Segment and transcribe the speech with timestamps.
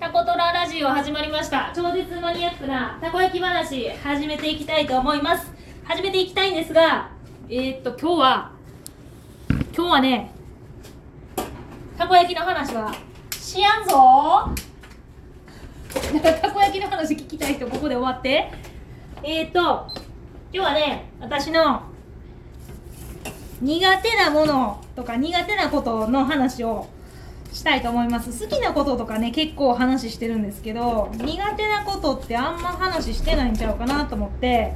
[0.00, 1.72] タコトララジオ始まりました。
[1.74, 5.50] 超絶マニアックなたこ焼き話始めていきたいと思います。
[5.82, 7.10] 始めていきたいんですが
[7.48, 8.52] えー、っと今日は
[9.76, 10.30] 今日はね
[11.98, 12.94] たこ焼きの話は
[13.32, 14.54] しやんぞ。
[16.42, 18.52] たこ焼きの話聞きたい人ここで終わって。
[19.24, 19.92] えー、っと今
[20.52, 21.82] 日はね私の
[23.60, 26.86] 苦手なものとか苦手なことの話を
[27.52, 28.30] したいと思います。
[28.46, 34.74] 好きなこととかね結構話してるんですけど苦手なことってあんま話してないんちゃうかなと思って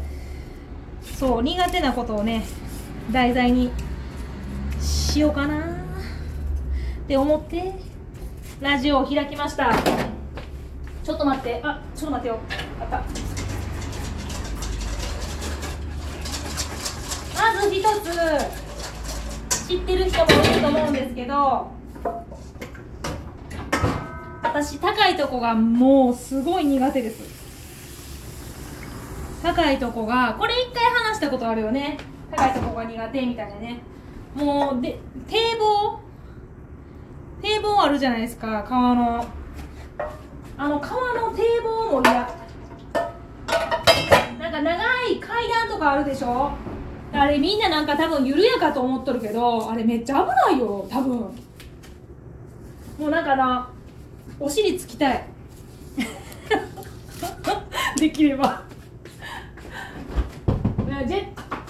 [1.02, 2.44] そう苦手なことをね
[3.10, 3.70] 題材に
[4.80, 7.72] しようかなって思って
[8.60, 9.72] ラジオを開きました。
[11.04, 11.60] ちょっと待って。
[11.64, 12.38] あちょっと待ってよ。
[12.80, 13.02] あった。
[17.34, 21.72] まず一つ知ってる人もいると思うんですけど
[24.52, 27.22] 私高いとこがもうすごい苦手です。
[29.42, 31.96] 高いとこがこれ一回話したことあるよね。
[32.30, 33.80] 高いとこが苦手みたいなね。
[34.34, 36.00] もうで堤防？
[37.40, 38.62] 堤防あるじゃないですか。
[38.68, 39.24] 川の。
[40.58, 42.12] あの川の堤防も嫌。
[44.38, 46.52] なんか長い階段とかあるでしょ？
[47.14, 51.16] あれみんななんか多分緩やかと思っとるけどあれめっちゃ危ないよ多分。
[51.16, 51.32] も
[53.06, 53.70] うなんかな
[54.38, 55.24] お尻つきたい。
[57.98, 58.62] できれば。
[61.06, 61.26] ジェ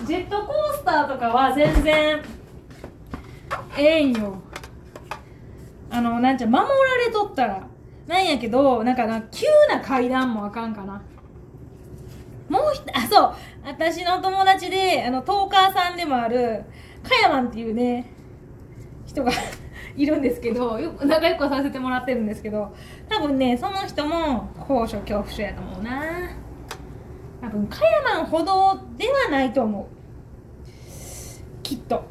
[0.07, 2.21] ジェットコースターとかは全然
[3.77, 4.35] ええんよ。
[5.91, 6.67] あのなんちゃ守ら
[7.07, 7.67] れとったら。
[8.07, 11.01] なんやけどなんかな急な階段もあかんかな。
[12.49, 13.35] もうひ あそう。
[13.65, 16.65] 私の友達であのトーカーさんでもある
[17.03, 18.11] かやまんっていうね
[19.07, 19.31] 人が
[19.97, 22.75] いるんですけどよく仲良くさせてもらってるんですけど
[23.09, 26.31] 多分ねその人も高所恐怖症やと思うな。
[27.41, 30.73] 多分かやまんほどではないと思う。
[31.63, 32.05] きっと。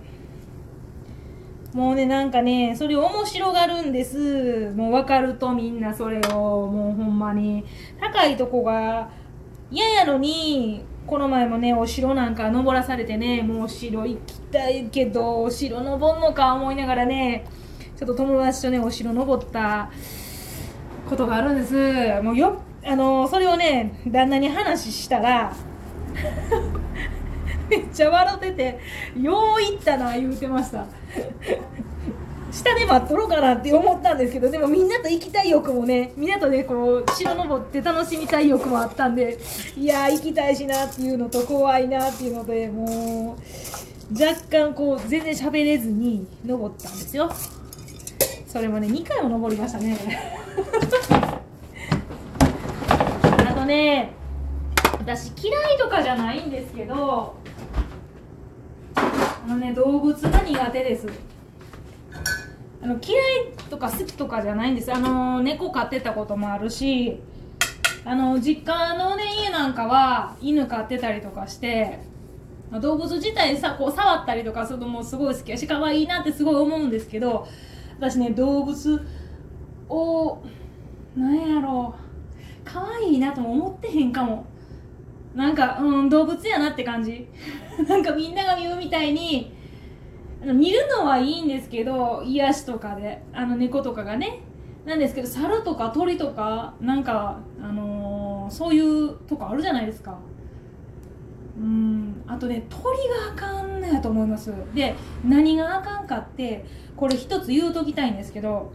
[1.74, 4.74] もうねなんかねそれ面白がるんです。
[4.76, 6.68] もう分かるとみんなそれを。
[6.68, 7.64] もうほんまに。
[8.00, 9.10] 高いとこが
[9.72, 17.46] 嫌やのにこの前もねお城なんか登らされてねもうお城行きたいけどお城登んのか思いながらね
[18.02, 19.92] ちょっと友達とねお城登った
[21.08, 22.24] ことがあるんです。
[22.24, 25.54] もうよあのそれをね旦那に話したら
[27.70, 28.80] めっちゃ笑ってて
[29.22, 30.84] 「よう行ったな」言うてました。
[32.52, 39.38] 下で待っとろうかなって思ったんですけどでもみんなと行きたい欲もねみんなとねこう城登って楽しみたい欲もあったんで
[39.78, 47.32] いや行きたいしなっていうのと怖いなっていうのでもう若干こう全然喋れずに登ったんですよ。
[48.52, 49.98] それもね2回も登りましたね。
[53.48, 54.12] あとね
[55.00, 57.34] 私嫌いとかじゃないんですけど
[58.94, 61.08] あのね動物が苦手です。
[62.84, 63.24] あの嫌い
[63.70, 64.94] とか好きとかじゃないんです。
[64.94, 67.22] あの猫飼ってたこともあるし
[68.04, 72.00] あの実家のね家なんかは犬飼ってたりとかして
[72.82, 77.48] 動物自体さこう触ったりとかするのもすごい好きやし可愛いなってすごい思うんですけど
[78.02, 79.00] 私ね動物
[79.88, 80.40] を
[81.16, 82.02] なんやろう。
[82.66, 84.48] 可愛いなとも思ってへんかも。
[85.36, 87.28] なんかうん動物やなって感じ。
[87.88, 89.54] なんかみんなが言うみたいに
[90.44, 93.22] 見るのはいいんですけど癒しとかで。
[93.34, 94.40] あの猫とかがね。
[94.84, 100.18] なんですけど猿とか鳥とかなんか、あのー、そういうとこあるじゃないですか。
[101.62, 102.24] うん。
[102.28, 104.52] あとね鳥があかんのやと思います。
[104.74, 108.72] で何があかんかってこれ一つ言うときたいんですけど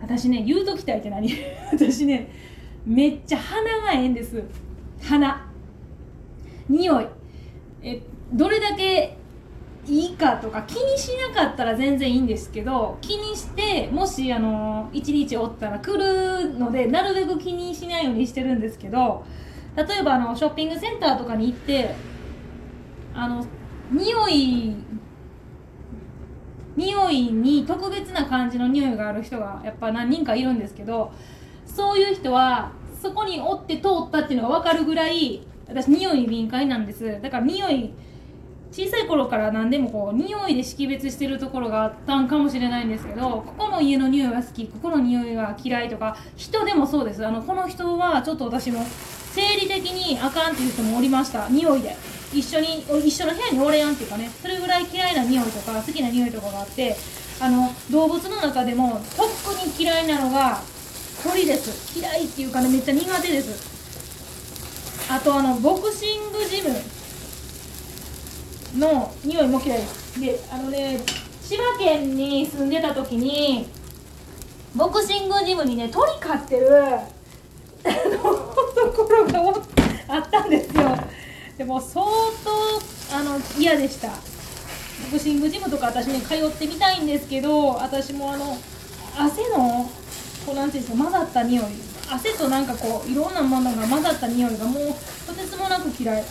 [0.00, 1.30] 私ね言うときたいって何？
[1.72, 2.30] 私ね
[2.86, 4.42] めっちゃ鼻がええんです。
[5.02, 5.46] 鼻。
[6.68, 7.06] 匂い。
[7.82, 8.00] え
[8.32, 9.16] どれだけ
[9.86, 19.24] いいかとか気にしなかったら全然いいんですけど気にしてもしあの1日おったら来るのでなるべく気にしないようにしてるんですけど
[19.76, 21.94] 例えばあのショッピングセンターとかに行って
[23.14, 23.44] あの
[23.90, 24.76] 匂い
[26.76, 31.12] 匂いに特別な感じの匂いがある人がやっぱ何人かいるんですけど
[31.66, 37.20] そういう人はそこにおって通ったっていうのが分かるぐらい私匂いに敏感なんです。
[37.20, 37.92] だから匂い
[38.72, 47.26] 小さい頃から何でもこう匂いで識別してるところがあったんかもしれないんですけどここの家の匂いが好きここの匂いが嫌いとか人でもそうです。
[47.26, 48.84] あのこの人はちょっと私も
[49.32, 51.48] 生理的にあかんっていう人もおりました。
[51.48, 51.96] 匂いで。
[52.32, 56.96] 一緒に一緒の部屋におれやんっていうかねそれぐらい嫌いな匂いとか好きな匂いとかがあって
[57.40, 60.60] あの動物の中でもとっくに嫌いなのが
[61.22, 61.98] 鳥です。
[61.98, 63.70] 嫌いっていうかねめっちゃ苦手です。
[65.12, 66.70] あとあのボクシングジム
[68.78, 70.20] の匂いも嫌いです。
[70.20, 71.00] であのね
[71.42, 73.66] 千葉県に住んでた時に
[74.76, 76.70] ボクシングジムにね鳥飼ってる
[77.82, 79.54] ところが
[80.08, 80.96] あったんですよ。
[81.60, 84.08] でも相当あの嫌でした。
[84.08, 84.14] ボ
[85.12, 88.56] クシングジムとか私ね通ってみたいんですけど私もあの
[89.14, 89.90] 汗の
[90.46, 91.64] こうなんていうんですか混ざった匂い。
[92.10, 94.84] 汗となんかこういろんなものが混ざった匂いがもう
[95.26, 96.24] とてつもなく嫌い。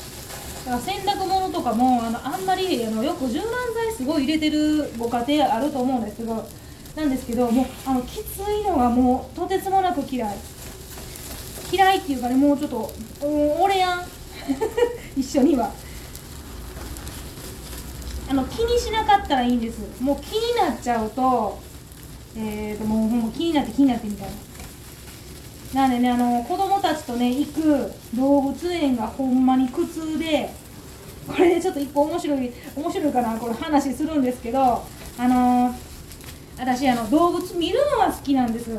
[0.65, 3.45] だから洗濯物とかもあのあんまりあのよく柔軟
[3.85, 6.43] 剤すごい入れてるご家庭あると思うんですけど
[6.95, 10.35] なんですけどもうあのきついのがもうとてつもなく嫌い。
[11.71, 12.91] 嫌いっていうかねもうちょっと
[13.61, 14.18] 俺やん。
[15.37, 15.71] 緒には。
[18.29, 19.79] あの気にしなかったらいいんです。
[20.01, 21.59] もう気になっちゃうと
[22.37, 24.29] えーともうもう気になって気になってみたい
[25.73, 25.81] な。
[25.81, 30.51] なんでねあの子供たちとね行く動物園がほんまに苦痛で
[31.27, 35.75] これでちょっと一個面白い面白いかなこれ話するんですけどあの
[36.57, 38.69] 私あの動物見るのは好きなんです。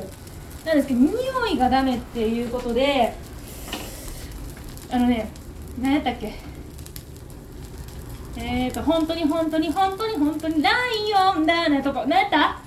[0.64, 3.14] なんですけど匂いがダメっていうことで
[4.90, 5.30] あのね
[5.80, 6.34] 何やったっけ？
[8.36, 10.74] えーと本当に本当に本当に本当にライ
[11.36, 12.60] オンだねとか何やった？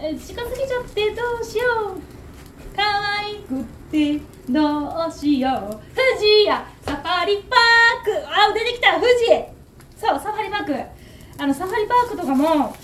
[0.00, 2.00] え近づけちゃってどうしよう。
[2.74, 2.82] 可
[3.18, 5.80] 愛くってどうしよう。
[5.94, 8.26] 富士やサファリパーク。
[8.26, 8.94] あ出てきた。
[8.94, 9.26] 富士
[9.96, 10.74] そうサファリパーク。
[11.38, 12.74] あのサファリパークとかも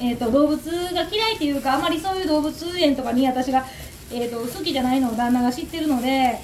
[0.00, 0.58] えーと、動物
[0.94, 3.64] が嫌いっていうかあまりそういう動物園とかに私が、
[4.12, 6.38] えーと、好きじゃないのを旦那が知ってるので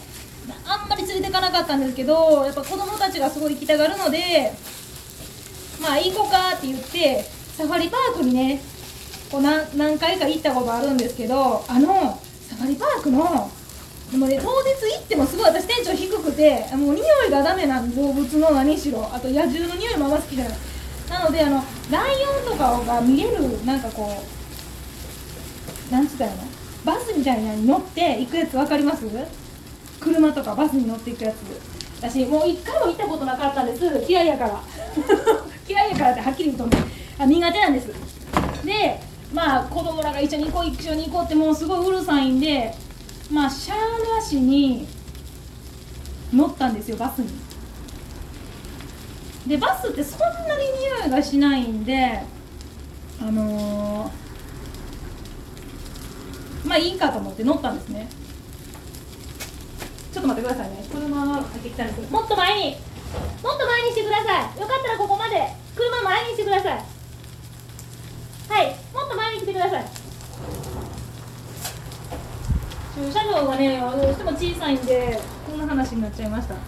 [0.67, 4.52] あんまり連れてかなかったんですけどやっぱ子供たちがすごい行きたがるので
[5.81, 7.25] まあ行こうかって言って
[7.56, 8.61] サファリパークにね
[9.31, 13.50] こう何何回か行ったことあるんですけどあのサファリパークの
[14.11, 20.58] でもね当日行ってもすごい私店長低くてもう匂いがダメな動物の何しろあと野獣の匂いもあんま好きじゃない。
[21.08, 24.23] なのであのライオンとかが見れるなんかこ
[25.91, 26.38] うなんつったらの？
[26.85, 29.05] バスみたいなのに乗って行くやつ分かります？
[30.05, 31.37] 車とかバスに乗っていくやつ。
[32.03, 34.05] 私もう一回も行ったことなかったんです。
[34.06, 34.62] 嫌いやから。
[35.67, 36.85] 嫌いやからってはっきり言うとね
[37.19, 37.89] あ苦手なんです。
[38.65, 39.01] で
[39.33, 42.75] まあ子供らが一緒に行こう一緒に行こうってもうすごいうるさいんで
[43.31, 43.77] まあシャー
[44.17, 44.87] なしに
[46.33, 47.29] 乗ったんですよバスに。
[49.47, 50.65] でバスってそんなに
[51.01, 52.23] 匂いがしないんで
[53.21, 58.09] あのー、まあいいかと思って乗ったんですね。
[60.14, 60.84] ちょっと待ってくださいね。
[60.93, 62.12] 車が入ってきたんです。
[62.12, 62.76] もっと前に。
[63.43, 64.61] もっと前にしてください。
[64.61, 65.43] よかったらここまで。
[65.75, 66.72] 車前にしてください。
[68.49, 68.76] はい。
[68.94, 69.84] もっと前に来てください。
[72.94, 75.19] 駐車場がねどうしても小さいんで
[75.50, 76.55] こんな話になっちゃいました。
[76.55, 76.60] は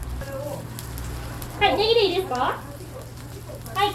[1.70, 1.76] い。
[1.76, 2.34] ネギでいいですか？
[2.34, 2.60] は
[3.84, 3.94] い。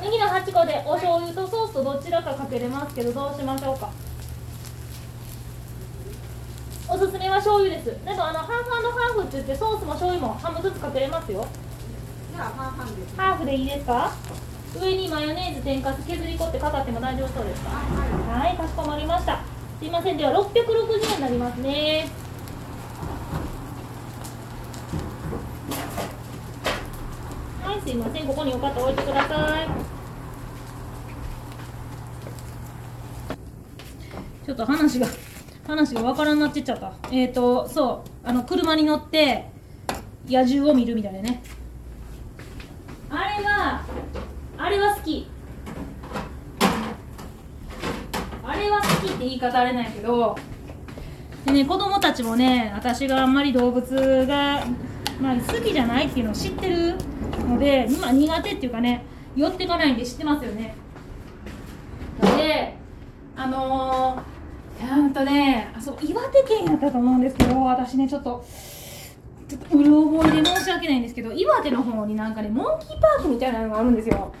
[0.00, 3.90] ネギの8個でお醤油とソースとどちらかかけれますけどどうしましょうか？
[6.98, 7.84] おすすめは醤油です。
[8.04, 11.46] でもあのハーフハーフって言ってソースも醤油も半分ずつかけれますよ。
[12.34, 13.16] じゃあハーフです。
[13.16, 14.10] ハーフでいいですか？
[14.74, 17.70] 上にマヨネーズ天かす削り粉ってかかっても大丈夫そうですか？
[17.70, 18.56] はい。
[18.56, 19.40] かしこまりました。
[19.78, 20.16] すいません。
[20.16, 22.08] では660円になりますね。
[27.62, 28.26] はいすいません。
[28.26, 29.68] ここによかったら置いてください。
[34.44, 35.06] ちょっと話が
[35.68, 36.94] 話がわからんなってっちゃった。
[37.12, 38.26] えっ、ー、とそう。
[38.26, 39.44] あの車に乗って
[40.26, 41.42] 野獣を見るみたいなね。
[43.10, 43.84] あれは
[44.56, 45.28] あれは好き。
[48.42, 50.36] あれは好きって言い方あれないけど。
[51.44, 54.64] でね子供たちもね私があんまり動物が、
[55.20, 56.94] まあ、好きじゃないっていうのを知ってる
[57.46, 59.04] ので今苦手っていうかね
[59.36, 60.74] 寄ってかないんで知ってますよね。
[62.36, 62.74] で
[63.36, 64.37] あのー、
[64.80, 68.44] うんとねあそう岩手県やったと思うんですけど私ねちょっと
[69.48, 74.32] ちょっとうる覚えで申し訳ないんですけど岩手の方になんかねモンキーパークみたいなのがあるんですよ。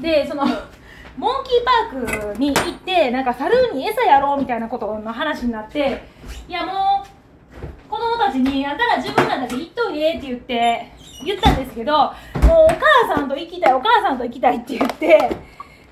[0.00, 0.44] でその
[1.16, 6.02] モンキーパークに行ってなんか猿に餌やろうみたいなことの話になって
[6.48, 10.92] いやもう子供たちに「あんたら自分らだけ行っといで」って言って
[11.24, 15.36] 言ったんですけどもうお母さんと行きたいお母さんと行きたいって言って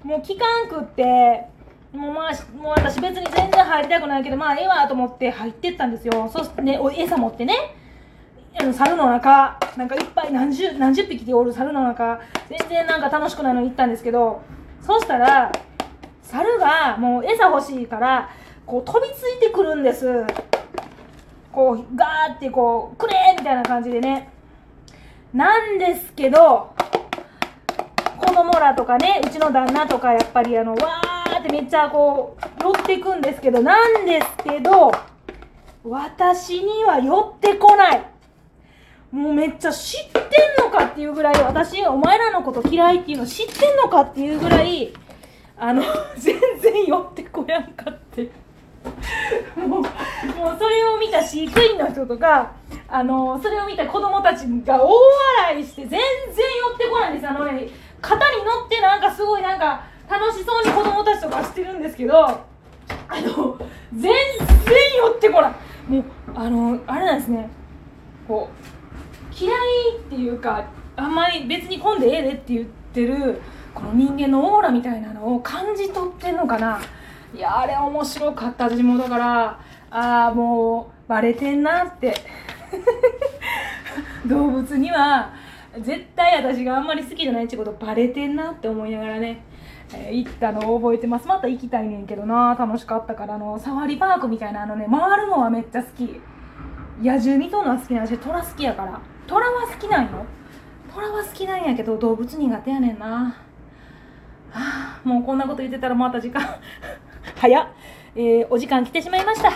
[0.05, 1.49] もう聞かんくって
[1.97, 6.31] もうまあもう私別に全然入りたくないけどまあええわと思って入ってったんですよ。
[6.33, 7.55] そしてねお餌持ってね。
[8.59, 9.59] あの猿の中。
[9.77, 12.21] なんかいっぱい何十何十匹でおる猿の中。
[12.49, 14.43] 全然なんか楽しくないのに行ったんですけど。
[14.83, 15.51] そしたら
[16.23, 18.31] 猿がもう餌欲しいから
[18.65, 20.25] こう飛びついてくるんです。
[21.53, 24.31] こうガーってこうくれーみたいな感じでね。
[25.33, 26.75] なんですけど
[28.19, 31.06] 子供らとかねうちの旦那とかやっぱりあのわー
[31.47, 34.93] ってめっちゃこう寄ってくんですけどなんですけど
[35.85, 38.05] 私には寄ってこない。
[39.13, 40.23] もうめっちゃ知ってん
[40.65, 44.93] のかっていうぐらい私お前らのこと嫌いっていうの知ってんのかっていうぐらい
[45.57, 45.83] あの
[46.19, 48.31] 全然寄ってこやんかって。
[49.57, 52.53] もうもうそれを見た飼育員の人とか
[52.87, 56.05] あのそれを見た子供たちが大笑いして全然寄
[56.75, 57.29] ってこないんです。
[57.29, 57.69] あのね
[58.01, 62.45] 肩に乗ってなんかすごいなんか楽しそうに子供たちとかしてるんですけどあ
[63.21, 63.59] の
[63.93, 65.53] 全然寄ってこない。
[65.89, 67.49] もうあのあれなんですね。
[68.27, 69.57] こう嫌い
[69.99, 73.41] っていうかあんまり別に混んでええでって言ってる
[73.75, 76.81] この人間のオーラみたいなのを感じ取ってんのかな。
[77.35, 78.65] いやあれ面白かった。
[78.65, 79.61] 私もだから
[79.91, 82.15] ああもうバレてんなって。
[84.27, 85.33] 動物には
[85.81, 89.43] 絶対私があんまり好きじゃないってことバレてんなって思いながらね、
[89.95, 91.27] え行ったのを覚えてます。
[91.27, 92.57] また行きたいねんけどな。
[92.59, 96.21] 楽しかったからあのサファリパークみたいなあのね回るのはめっちゃ好き。
[97.03, 99.01] 野獣見とんのは好きなんし虎好きやから。
[99.27, 100.25] 虎は好きなんよ。
[100.93, 103.07] 虎は好きなんやけど動物苦手やねんな。
[103.07, 103.35] は
[104.53, 106.43] あもうこんなこと言ってたらまた時間
[107.37, 107.67] 早っ、
[108.15, 109.51] えーお時間来てしまいました。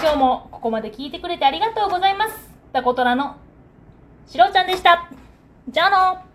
[0.00, 2.50] 今日もここまで聞いてくれてありがとうございます。
[2.72, 3.36] タコトラの
[4.26, 5.08] しろちゃんでした。
[5.68, 6.25] じゃあの